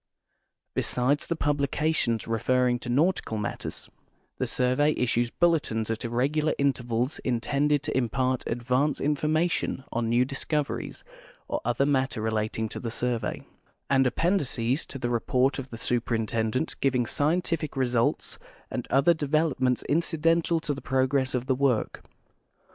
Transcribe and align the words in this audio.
Besides 0.73 1.27
the 1.27 1.35
publications 1.35 2.27
referring 2.27 2.79
to 2.79 2.89
nautical 2.89 3.37
matters, 3.37 3.87
the 4.39 4.47
survey 4.47 4.93
issues 4.93 5.29
bulletins 5.29 5.91
at 5.91 6.03
irregular 6.03 6.55
intervals 6.57 7.19
intended 7.19 7.83
to 7.83 7.95
impart 7.95 8.43
advance 8.47 8.99
information 8.99 9.83
on 9.91 10.09
new 10.09 10.25
discoveries 10.25 11.03
or 11.47 11.61
other 11.63 11.85
matter 11.85 12.19
relating 12.19 12.67
to 12.69 12.79
the 12.79 12.89
survey; 12.89 13.45
and 13.91 14.07
appendices 14.07 14.87
to 14.87 14.97
the 14.97 15.11
report 15.11 15.59
of 15.59 15.69
the 15.69 15.77
Superintendent 15.77 16.77
giving 16.79 17.05
scientific 17.05 17.77
results 17.77 18.39
and 18.71 18.87
other 18.89 19.13
de 19.13 19.27
velopments 19.27 19.87
incidental 19.87 20.59
to 20.61 20.73
the 20.73 20.81
progress 20.81 21.35
of 21.35 21.45
the 21.45 21.53
work. 21.53 22.01